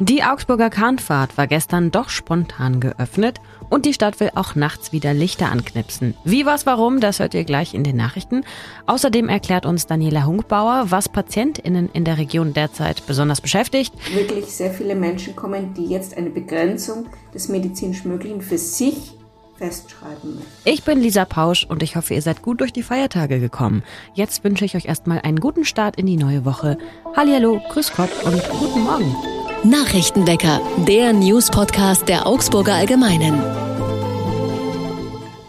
[0.00, 5.14] Die Augsburger Kahnfahrt war gestern doch spontan geöffnet und die Stadt will auch nachts wieder
[5.14, 6.14] Lichter anknipsen.
[6.24, 8.44] Wie, was, warum, das hört ihr gleich in den Nachrichten.
[8.86, 13.94] Außerdem erklärt uns Daniela Hunkbauer, was PatientInnen in der Region derzeit besonders beschäftigt.
[14.12, 19.12] Wirklich sehr viele Menschen kommen, die jetzt eine Begrenzung des medizinisch Möglichen für sich
[19.56, 20.50] festschreiben möchten.
[20.64, 23.84] Ich bin Lisa Pausch und ich hoffe, ihr seid gut durch die Feiertage gekommen.
[24.14, 26.78] Jetzt wünsche ich euch erstmal einen guten Start in die neue Woche.
[27.16, 29.14] Hallihallo, grüß Gott und guten Morgen.
[29.64, 33.42] Nachrichtenwecker, der News-Podcast der Augsburger Allgemeinen.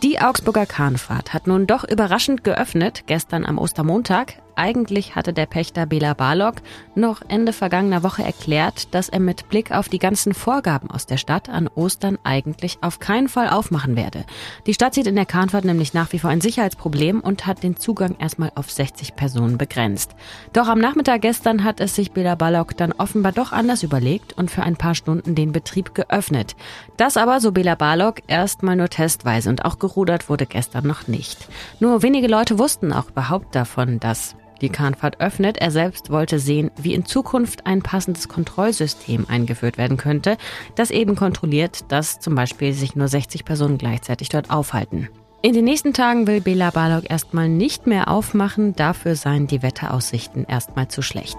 [0.03, 4.35] Die Augsburger Kahnfahrt hat nun doch überraschend geöffnet, gestern am Ostermontag.
[4.55, 6.55] Eigentlich hatte der Pächter Bela Barlog
[6.95, 11.17] noch Ende vergangener Woche erklärt, dass er mit Blick auf die ganzen Vorgaben aus der
[11.17, 14.25] Stadt an Ostern eigentlich auf keinen Fall aufmachen werde.
[14.65, 17.75] Die Stadt sieht in der Kahnfahrt nämlich nach wie vor ein Sicherheitsproblem und hat den
[17.75, 20.11] Zugang erstmal auf 60 Personen begrenzt.
[20.53, 24.49] Doch am Nachmittag gestern hat es sich Bela Barlog dann offenbar doch anders überlegt und
[24.49, 26.55] für ein paar Stunden den Betrieb geöffnet.
[26.95, 31.49] Das aber, so Bela Barlog, erstmal nur testweise und auch gerudert wurde gestern noch nicht.
[31.81, 35.57] Nur wenige Leute wussten auch überhaupt davon, dass die Kahnfahrt öffnet.
[35.57, 40.37] Er selbst wollte sehen, wie in Zukunft ein passendes Kontrollsystem eingeführt werden könnte,
[40.75, 45.09] das eben kontrolliert, dass zum Beispiel sich nur 60 Personen gleichzeitig dort aufhalten.
[45.41, 50.45] In den nächsten Tagen will Bela Balog erstmal nicht mehr aufmachen, dafür seien die Wetteraussichten
[50.45, 51.37] erstmal zu schlecht.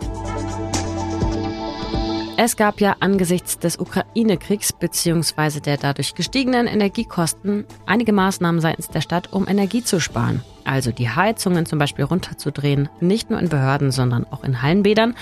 [2.39, 5.61] Es gab ja angesichts des Ukraine-Kriegs bzw.
[5.61, 10.43] der dadurch gestiegenen Energiekosten einige Maßnahmen seitens der Stadt, um Energie zu sparen.
[10.65, 15.15] Also die Heizungen zum Beispiel runterzudrehen, nicht nur in Behörden, sondern auch in Hallenbädern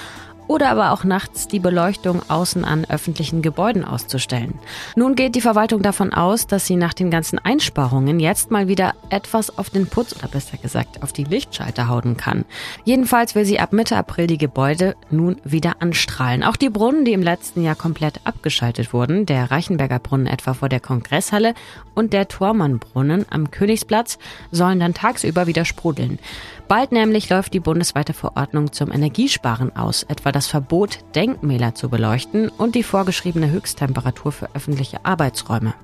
[0.46, 4.58] oder aber auch nachts die Beleuchtung außen an öffentlichen Gebäuden auszustellen.
[4.96, 8.94] Nun geht die Verwaltung davon aus, dass sie nach den ganzen Einsparungen jetzt mal wieder
[9.10, 12.44] etwas auf den Putz oder besser gesagt auf die Lichtschalter hauen kann.
[12.84, 16.42] Jedenfalls will sie ab Mitte April die Gebäude nun wieder anstrahlen.
[16.42, 20.68] Auch die Brunnen, die im letzten Jahr komplett abgeschaltet wurden, der Reichenberger Brunnen etwa vor
[20.68, 21.54] der Kongresshalle
[21.94, 24.18] und der Tormannbrunnen am Königsplatz,
[24.50, 26.18] sollen dann tagsüber wieder sprudeln.
[26.66, 32.48] Bald nämlich läuft die bundesweite Verordnung zum Energiesparen aus, etwa das Verbot, Denkmäler zu beleuchten
[32.48, 35.74] und die vorgeschriebene Höchsttemperatur für öffentliche Arbeitsräume.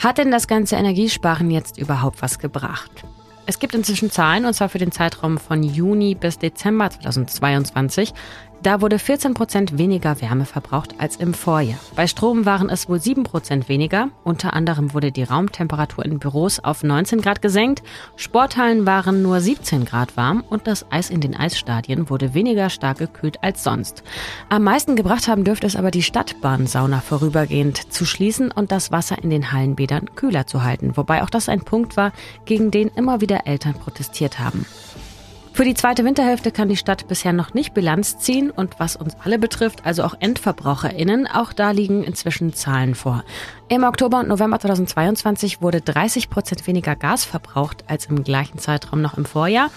[0.00, 3.04] Hat denn das ganze Energiesparen jetzt überhaupt was gebracht?
[3.46, 8.12] Es gibt inzwischen Zahlen, und zwar für den Zeitraum von Juni bis Dezember 2022.
[8.62, 11.80] Da wurde 14 Prozent weniger Wärme verbraucht als im Vorjahr.
[11.96, 14.10] Bei Strom waren es wohl 7 Prozent weniger.
[14.22, 17.82] Unter anderem wurde die Raumtemperatur in Büros auf 19 Grad gesenkt.
[18.14, 22.98] Sporthallen waren nur 17 Grad warm und das Eis in den Eisstadien wurde weniger stark
[22.98, 24.04] gekühlt als sonst.
[24.48, 29.20] Am meisten gebracht haben dürfte es aber die Stadtbahnsauna vorübergehend zu schließen und das Wasser
[29.20, 30.96] in den Hallenbädern kühler zu halten.
[30.96, 32.12] Wobei auch das ein Punkt war,
[32.44, 34.66] gegen den immer wieder Eltern protestiert haben.
[35.54, 39.16] Für die zweite Winterhälfte kann die Stadt bisher noch nicht Bilanz ziehen und was uns
[39.22, 43.22] alle betrifft, also auch EndverbraucherInnen, auch da liegen inzwischen Zahlen vor.
[43.68, 49.02] Im Oktober und November 2022 wurde 30 Prozent weniger Gas verbraucht als im gleichen Zeitraum
[49.02, 49.70] noch im Vorjahr.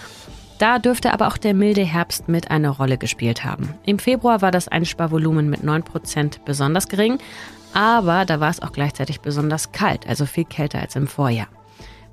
[0.58, 3.74] Da dürfte aber auch der milde Herbst mit eine Rolle gespielt haben.
[3.84, 7.18] Im Februar war das Einsparvolumen mit 9 Prozent besonders gering,
[7.74, 11.48] aber da war es auch gleichzeitig besonders kalt, also viel kälter als im Vorjahr.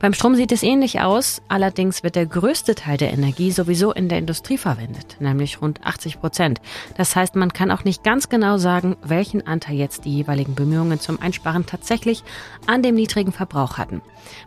[0.03, 4.09] Beim Strom sieht es ähnlich aus, allerdings wird der größte Teil der Energie sowieso in
[4.09, 6.59] der Industrie verwendet, nämlich rund 80 Prozent.
[6.97, 10.99] Das heißt, man kann auch nicht ganz genau sagen, welchen Anteil jetzt die jeweiligen Bemühungen
[10.99, 12.25] zum Einsparen tatsächlich
[12.67, 14.01] an dem niedrigen Verbrauch hatten.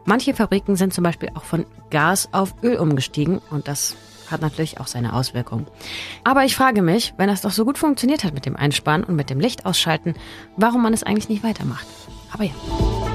[0.05, 3.97] Manche Fabriken sind zum Beispiel auch von Gas auf Öl umgestiegen und das
[4.31, 5.67] hat natürlich auch seine Auswirkungen.
[6.23, 9.17] Aber ich frage mich, wenn das doch so gut funktioniert hat mit dem Einsparen und
[9.17, 10.17] mit dem Licht ausschalten,
[10.59, 11.87] warum man es eigentlich nicht weitermacht.
[12.31, 13.06] Aber ja.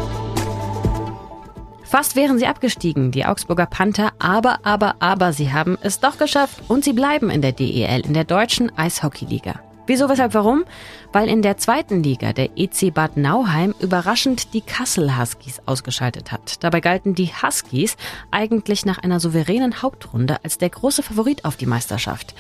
[1.92, 6.64] Fast wären sie abgestiegen, die Augsburger Panther, aber, aber, aber sie haben es doch geschafft
[6.70, 9.60] und sie bleiben in der DEL, in der deutschen Eishockeyliga.
[9.88, 10.64] Wieso, weshalb, warum?
[11.12, 16.64] Weil in der zweiten Liga der EC Bad Nauheim überraschend die Kassel Huskies ausgeschaltet hat.
[16.64, 17.98] Dabei galten die Huskies
[18.32, 22.36] eigentlich nach einer souveränen Hauptrunde als der große Favorit auf die Meisterschaft.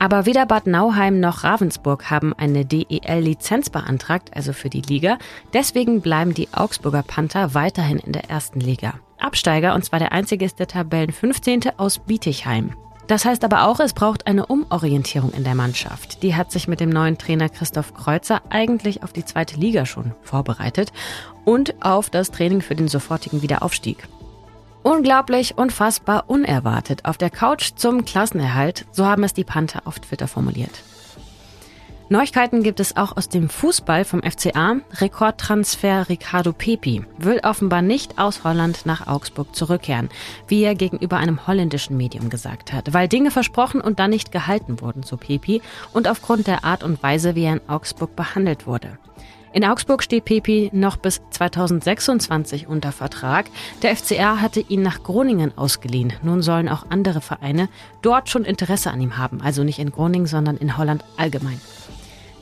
[0.00, 5.18] Aber weder Bad Nauheim noch Ravensburg haben eine DEL-Lizenz beantragt, also für die Liga.
[5.52, 8.94] Deswegen bleiben die Augsburger Panther weiterhin in der ersten Liga.
[9.18, 11.78] Absteiger, und zwar der einzige ist der Tabellen 15.
[11.78, 12.72] aus Bietigheim.
[13.06, 16.22] Das heißt aber auch, es braucht eine Umorientierung in der Mannschaft.
[16.22, 20.12] Die hat sich mit dem neuen Trainer Christoph Kreuzer eigentlich auf die zweite Liga schon
[20.22, 20.92] vorbereitet
[21.44, 24.08] und auf das Training für den sofortigen Wiederaufstieg.
[24.82, 27.04] Unglaublich, unfassbar, unerwartet.
[27.04, 30.82] Auf der Couch zum Klassenerhalt, so haben es die Panther auf Twitter formuliert.
[32.08, 34.76] Neuigkeiten gibt es auch aus dem Fußball vom FCA.
[34.92, 40.08] Rekordtransfer Ricardo Pepi will offenbar nicht aus Holland nach Augsburg zurückkehren,
[40.46, 44.80] wie er gegenüber einem holländischen Medium gesagt hat, weil Dinge versprochen und dann nicht gehalten
[44.80, 45.62] wurden, so Pepi,
[45.92, 48.98] und aufgrund der Art und Weise, wie er in Augsburg behandelt wurde.
[49.52, 53.46] In Augsburg steht Pepi noch bis 2026 unter Vertrag.
[53.82, 56.12] Der FCA hatte ihn nach Groningen ausgeliehen.
[56.22, 57.68] Nun sollen auch andere Vereine
[58.02, 59.40] dort schon Interesse an ihm haben.
[59.40, 61.60] Also nicht in Groningen, sondern in Holland allgemein.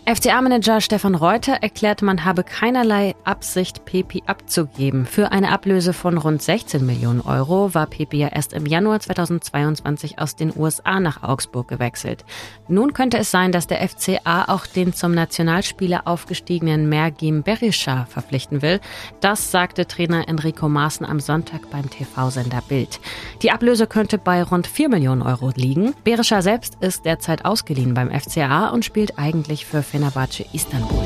[0.07, 5.07] FCA-Manager Stefan Reuter erklärte, man habe keinerlei Absicht, Pepi abzugeben.
[5.07, 10.19] Für eine Ablöse von rund 16 Millionen Euro war Pepi ja erst im Januar 2022
[10.19, 12.27] aus den USA nach Augsburg gewechselt.
[12.69, 18.61] Nun könnte es sein, dass der FCA auch den zum Nationalspieler aufgestiegenen Mergim Berisha verpflichten
[18.61, 18.81] will.
[19.23, 23.01] Das sagte Trainer Enrico Maaßen am Sonntag beim TV-Sender Bild.
[23.41, 25.95] Die Ablöse könnte bei rund 4 Millionen Euro liegen.
[26.05, 30.99] Berisha selbst ist derzeit ausgeliehen beim FCA und spielt eigentlich für Fenerbahce Istanbul.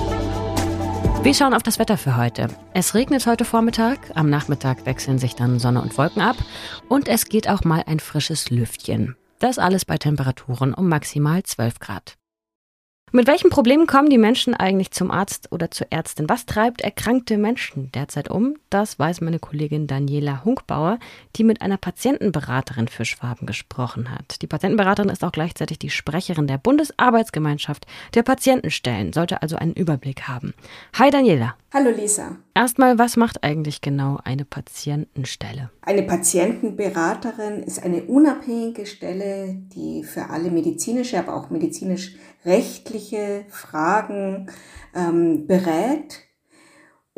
[1.23, 2.49] Wir schauen auf das Wetter für heute.
[2.73, 6.37] Es regnet heute Vormittag, am Nachmittag wechseln sich dann Sonne und Wolken ab
[6.89, 9.15] und es geht auch mal ein frisches Lüftchen.
[9.41, 12.15] Das alles bei Temperaturen um maximal 12 Grad.
[13.11, 16.29] Mit welchen Problemen kommen die Menschen eigentlich zum Arzt oder zur Ärztin?
[16.29, 18.57] Was treibt erkrankte Menschen derzeit um?
[18.69, 20.99] Das weiß meine Kollegin Daniela Hunkbauer,
[21.35, 24.43] die mit einer Patientenberaterin für Schwaben gesprochen hat.
[24.43, 30.29] Die Patientenberaterin ist auch gleichzeitig die Sprecherin der Bundesarbeitsgemeinschaft der Patientenstellen, sollte also einen Überblick
[30.29, 30.53] haben.
[30.99, 31.57] Hi Daniela.
[31.73, 32.37] Hallo Lisa.
[32.55, 35.71] Erstmal, was macht eigentlich genau eine Patientenstelle?
[35.83, 41.51] Eine Patientenberaterin ist eine unabhängige Stelle, die für alle medizinische, aber auch
[42.45, 44.51] medizinisch-rechtliche Fragen
[44.95, 46.28] ähm, berät.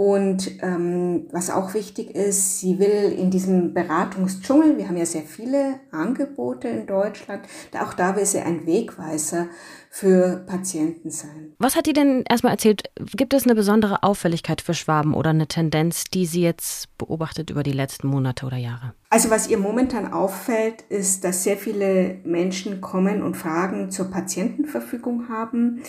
[0.01, 5.25] Und ähm, was auch wichtig ist, sie will in diesem Beratungsdschungel, wir haben ja sehr
[5.25, 7.43] viele Angebote in Deutschland,
[7.79, 9.49] auch da will sie ein Wegweiser
[9.91, 11.53] für Patienten sein.
[11.59, 12.85] Was hat die denn erstmal erzählt?
[13.15, 17.63] Gibt es eine besondere Auffälligkeit für Schwaben oder eine Tendenz, die sie jetzt beobachtet über
[17.63, 18.95] die letzten Monate oder Jahre?
[19.11, 25.29] Also was ihr momentan auffällt, ist, dass sehr viele Menschen kommen und Fragen zur Patientenverfügung
[25.29, 25.83] haben.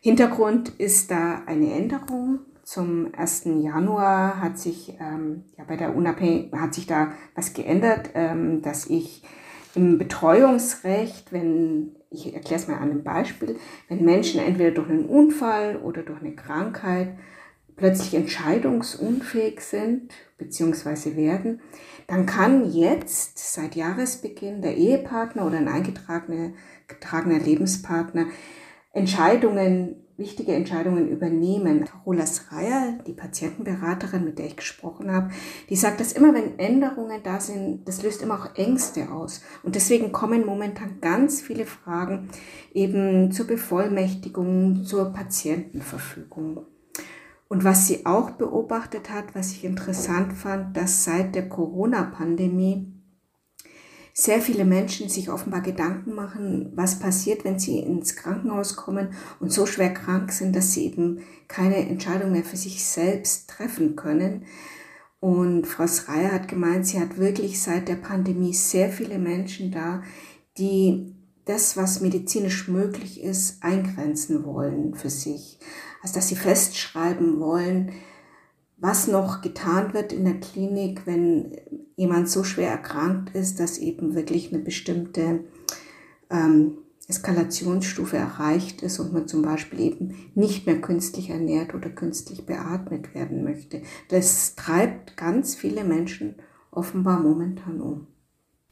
[0.00, 2.38] Hintergrund ist da eine Änderung.
[2.68, 3.44] Zum 1.
[3.62, 8.84] Januar hat sich ähm, ja bei der Unabhängig hat sich da was geändert, ähm, dass
[8.84, 9.22] ich
[9.74, 13.56] im Betreuungsrecht, wenn ich erkläre es mal an einem Beispiel,
[13.88, 17.16] wenn Menschen entweder durch einen Unfall oder durch eine Krankheit
[17.76, 21.16] plötzlich entscheidungsunfähig sind bzw.
[21.16, 21.62] werden,
[22.06, 28.26] dann kann jetzt seit Jahresbeginn der Ehepartner oder ein eingetragener Lebenspartner
[28.92, 31.84] Entscheidungen wichtige Entscheidungen übernehmen.
[31.84, 35.30] Carola Schreier, die Patientenberaterin, mit der ich gesprochen habe,
[35.70, 39.42] die sagt, dass immer wenn Änderungen da sind, das löst immer auch Ängste aus.
[39.62, 42.28] Und deswegen kommen momentan ganz viele Fragen
[42.74, 46.66] eben zur Bevollmächtigung, zur Patientenverfügung.
[47.48, 52.97] Und was sie auch beobachtet hat, was ich interessant fand, dass seit der Corona-Pandemie
[54.20, 59.52] sehr viele Menschen sich offenbar Gedanken machen, was passiert, wenn sie ins Krankenhaus kommen und
[59.52, 64.42] so schwer krank sind, dass sie eben keine Entscheidung mehr für sich selbst treffen können.
[65.20, 70.02] Und Frau Schreier hat gemeint, sie hat wirklich seit der Pandemie sehr viele Menschen da,
[70.58, 75.60] die das, was medizinisch möglich ist, eingrenzen wollen für sich.
[76.02, 77.92] Also dass sie festschreiben wollen,
[78.78, 81.56] was noch getan wird in der Klinik, wenn
[81.98, 85.40] jemand so schwer erkrankt ist, dass eben wirklich eine bestimmte
[86.30, 86.78] ähm,
[87.08, 93.14] Eskalationsstufe erreicht ist und man zum Beispiel eben nicht mehr künstlich ernährt oder künstlich beatmet
[93.14, 93.82] werden möchte.
[94.10, 96.36] Das treibt ganz viele Menschen
[96.70, 98.06] offenbar momentan um.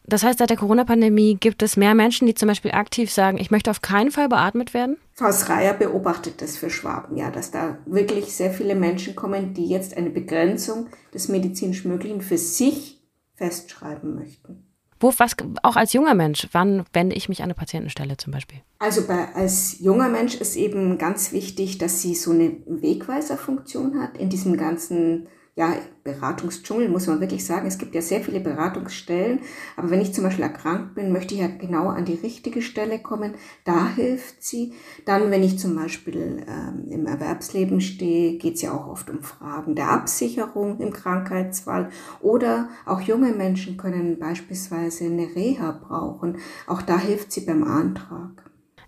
[0.09, 3.51] Das heißt, seit der Corona-Pandemie gibt es mehr Menschen, die zum Beispiel aktiv sagen, ich
[3.51, 4.99] möchte auf keinen Fall beatmet werden?
[5.15, 9.67] Frau Schreier beobachtet das für Schwaben, ja, dass da wirklich sehr viele Menschen kommen, die
[9.67, 12.96] jetzt eine Begrenzung des medizinisch Möglichen für sich
[13.37, 14.67] festschreiben möchten.
[14.99, 18.61] Wo, was, auch als junger Mensch, wann wende ich mich an eine Patientenstelle zum Beispiel?
[18.79, 24.17] Also bei, als junger Mensch ist eben ganz wichtig, dass sie so eine Wegweiserfunktion hat
[24.17, 27.67] in diesem ganzen ja, Beratungsdschungel, muss man wirklich sagen.
[27.67, 29.41] Es gibt ja sehr viele Beratungsstellen,
[29.77, 32.99] aber wenn ich zum Beispiel erkrankt bin, möchte ich ja genau an die richtige Stelle
[32.99, 33.35] kommen.
[33.65, 34.75] Da hilft sie.
[35.07, 39.23] Dann, wenn ich zum Beispiel ähm, im Erwerbsleben stehe, geht es ja auch oft um
[39.23, 41.89] Fragen der Absicherung im Krankheitsfall.
[42.21, 46.37] Oder auch junge Menschen können beispielsweise eine Reha brauchen.
[46.67, 48.47] Auch da hilft sie beim Antrag.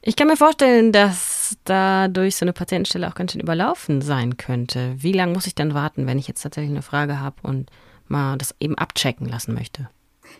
[0.09, 4.95] Ich kann mir vorstellen, dass dadurch so eine Patientenstelle auch ganz schön überlaufen sein könnte.
[4.97, 7.69] Wie lange muss ich denn warten, wenn ich jetzt tatsächlich eine Frage habe und
[8.07, 9.91] mal das eben abchecken lassen möchte?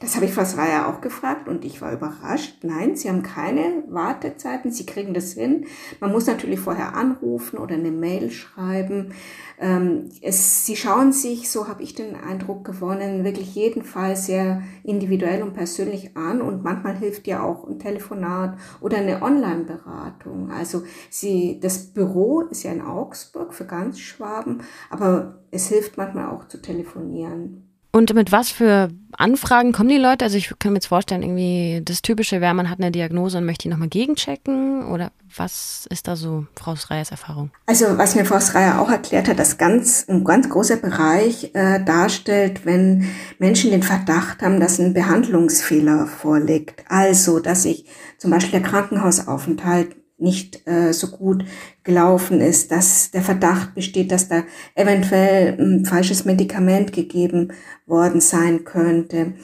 [0.00, 2.62] Das habe ich Frau Schreier auch gefragt und ich war überrascht.
[2.62, 5.66] Nein, sie haben keine Wartezeiten, sie kriegen das hin.
[6.00, 9.12] Man muss natürlich vorher anrufen oder eine Mail schreiben.
[9.59, 14.62] Ähm, es, sie schauen sich, so habe ich den Eindruck gewonnen, wirklich jeden Fall sehr
[14.85, 20.52] individuell und persönlich an und manchmal hilft ja auch ein Telefonat oder eine Online-Beratung.
[20.52, 26.28] Also sie, das Büro ist ja in Augsburg für ganz Schwaben, aber es hilft manchmal
[26.30, 27.67] auch zu telefonieren.
[27.90, 30.25] Und mit was für Anfragen kommen die Leute?
[30.25, 33.47] Also ich kann mir jetzt vorstellen, irgendwie das Typische wäre, man hat eine Diagnose und
[33.47, 37.50] möchte die nochmal gegenchecken oder was ist da so Frau Schreiers Erfahrung?
[37.66, 41.83] Also was mir Frau Schreier auch erklärt hat, dass ganz, ein ganz großer Bereich äh,
[41.83, 46.85] darstellt, wenn Menschen den Verdacht haben, dass ein Behandlungsfehler vorliegt.
[46.88, 47.87] Also, dass sich
[48.18, 51.44] zum Beispiel der Krankenhausaufenthalt nicht äh, so gut
[51.84, 54.42] gelaufen ist, dass der Verdacht besteht, dass da
[54.75, 57.52] eventuell ein falsches Medikament gegeben
[57.87, 59.34] worden sein könnte.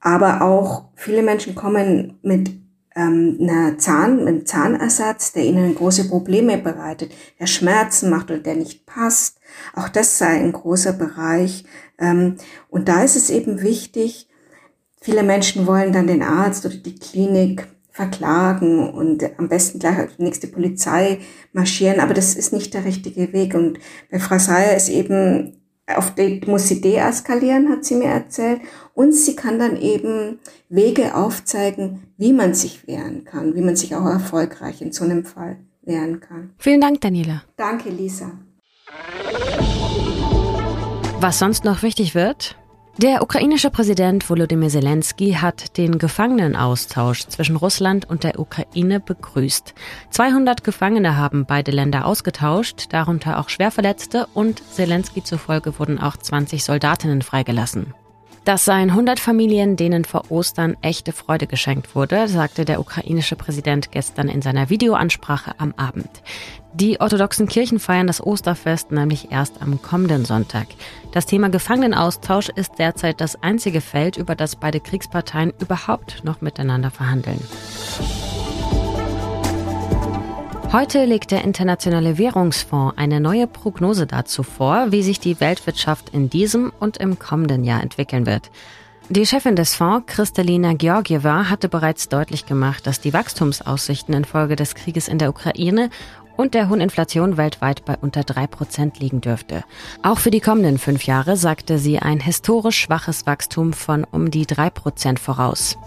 [0.00, 2.50] Aber auch viele Menschen kommen mit
[2.94, 8.56] ähm, einer Zahn, einem Zahnersatz, der ihnen große Probleme bereitet, der Schmerzen macht oder der
[8.56, 9.38] nicht passt.
[9.74, 11.64] Auch das sei ein großer Bereich.
[11.98, 12.36] Ähm,
[12.68, 14.28] und da ist es eben wichtig,
[15.00, 20.16] viele Menschen wollen dann den Arzt oder die Klinik verklagen und am besten gleich auf
[20.16, 21.18] die nächste Polizei
[21.52, 21.98] marschieren.
[21.98, 23.54] Aber das ist nicht der richtige Weg.
[23.54, 28.60] Und bei Frau Sayer ist eben, auf die muss sie deeskalieren, hat sie mir erzählt.
[28.94, 30.38] Und sie kann dann eben
[30.68, 35.24] Wege aufzeigen, wie man sich wehren kann, wie man sich auch erfolgreich in so einem
[35.24, 36.50] Fall wehren kann.
[36.56, 37.42] Vielen Dank, Daniela.
[37.56, 38.30] Danke, Lisa.
[41.18, 42.56] Was sonst noch wichtig wird?
[43.00, 49.72] Der ukrainische Präsident Volodymyr Zelensky hat den Gefangenenaustausch zwischen Russland und der Ukraine begrüßt.
[50.10, 56.64] 200 Gefangene haben beide Länder ausgetauscht, darunter auch Schwerverletzte und Zelensky zufolge wurden auch 20
[56.64, 57.94] Soldatinnen freigelassen.
[58.48, 63.92] Das seien 100 Familien, denen vor Ostern echte Freude geschenkt wurde, sagte der ukrainische Präsident
[63.92, 66.08] gestern in seiner Videoansprache am Abend.
[66.72, 70.66] Die orthodoxen Kirchen feiern das Osterfest nämlich erst am kommenden Sonntag.
[71.12, 76.90] Das Thema Gefangenenaustausch ist derzeit das einzige Feld, über das beide Kriegsparteien überhaupt noch miteinander
[76.90, 77.42] verhandeln.
[80.70, 86.28] Heute legt der Internationale Währungsfonds eine neue Prognose dazu vor, wie sich die Weltwirtschaft in
[86.28, 88.50] diesem und im kommenden Jahr entwickeln wird.
[89.08, 94.74] Die Chefin des Fonds, Kristalina Georgieva, hatte bereits deutlich gemacht, dass die Wachstumsaussichten infolge des
[94.74, 95.88] Krieges in der Ukraine
[96.36, 99.64] und der hohen Inflation weltweit bei unter drei Prozent liegen dürfte.
[100.02, 104.44] Auch für die kommenden fünf Jahre sagte sie ein historisch schwaches Wachstum von um die
[104.44, 105.78] drei Prozent voraus.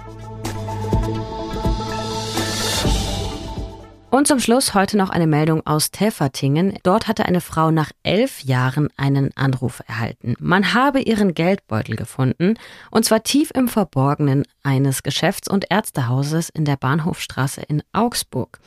[4.11, 6.77] Und zum Schluss heute noch eine Meldung aus Täfertingen.
[6.83, 10.35] Dort hatte eine Frau nach elf Jahren einen Anruf erhalten.
[10.37, 12.55] Man habe ihren Geldbeutel gefunden,
[12.91, 18.59] und zwar tief im Verborgenen eines Geschäfts- und Ärztehauses in der Bahnhofstraße in Augsburg.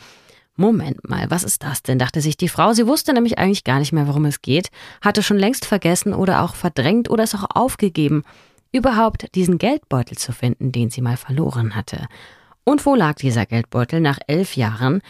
[0.56, 1.98] Moment mal, was ist das denn?
[1.98, 2.72] dachte sich die Frau.
[2.72, 4.70] Sie wusste nämlich eigentlich gar nicht mehr, worum es geht,
[5.02, 8.24] hatte schon längst vergessen oder auch verdrängt oder es auch aufgegeben,
[8.72, 12.06] überhaupt diesen Geldbeutel zu finden, den sie mal verloren hatte.
[12.64, 15.02] Und wo lag dieser Geldbeutel nach elf Jahren?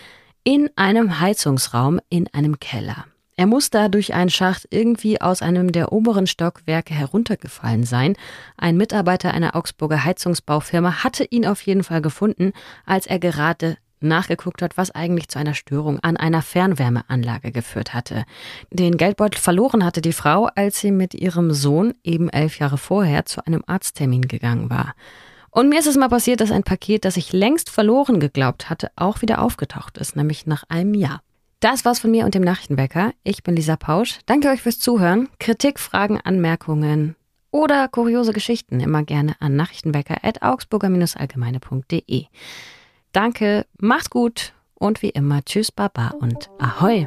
[0.44, 3.06] In einem Heizungsraum in einem Keller.
[3.36, 8.14] Er muss da durch einen Schacht irgendwie aus einem der oberen Stockwerke heruntergefallen sein.
[8.56, 12.52] Ein Mitarbeiter einer Augsburger Heizungsbaufirma hatte ihn auf jeden Fall gefunden,
[12.86, 18.24] als er gerade nachgeguckt hat, was eigentlich zu einer Störung an einer Fernwärmeanlage geführt hatte.
[18.70, 23.24] Den Geldbeutel verloren hatte die Frau, als sie mit ihrem Sohn eben elf Jahre vorher
[23.24, 24.94] zu einem Arzttermin gegangen war.
[25.54, 28.90] Und mir ist es mal passiert, dass ein Paket, das ich längst verloren geglaubt hatte,
[28.96, 31.20] auch wieder aufgetaucht ist, nämlich nach einem Jahr.
[31.60, 33.12] Das war's von mir und dem Nachrichtenwecker.
[33.22, 34.18] Ich bin Lisa Pausch.
[34.26, 35.28] Danke euch fürs Zuhören.
[35.38, 37.14] Kritik, Fragen, Anmerkungen
[37.52, 42.24] oder kuriose Geschichten immer gerne an nachrichtenwecker.augsburger-allgemeine.de.
[43.12, 47.06] Danke, macht's gut und wie immer Tschüss, Baba und Ahoi!